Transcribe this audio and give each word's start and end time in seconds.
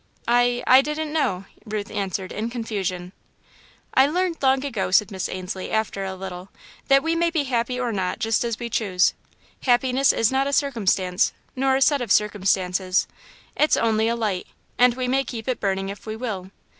"I 0.27 0.63
I 0.65 0.81
didn't 0.81 1.13
know," 1.13 1.45
Ruth 1.63 1.91
answered, 1.91 2.31
in 2.31 2.49
confusion. 2.49 3.11
"I 3.93 4.07
learned 4.07 4.37
long 4.41 4.65
ago," 4.65 4.89
said 4.89 5.11
Miss 5.11 5.29
Ainslie, 5.29 5.69
after 5.69 6.03
a 6.03 6.15
little, 6.15 6.49
"that 6.87 7.03
we 7.03 7.13
may 7.15 7.29
be 7.29 7.43
happy 7.43 7.79
or 7.79 7.91
not, 7.91 8.17
just 8.17 8.43
as 8.43 8.57
we 8.57 8.67
choose. 8.67 9.13
Happiness 9.61 10.11
is 10.11 10.31
not 10.31 10.47
a 10.47 10.53
circumstance, 10.53 11.33
nor 11.55 11.75
a 11.75 11.83
set 11.83 12.01
of 12.01 12.11
circumstances; 12.11 13.05
it's 13.55 13.77
only 13.77 14.07
a 14.07 14.15
light, 14.15 14.47
and 14.75 14.95
we 14.95 15.07
may 15.07 15.23
keep 15.23 15.47
it 15.47 15.59
burning 15.59 15.89
if 15.89 16.07
we 16.07 16.15
will. 16.15 16.49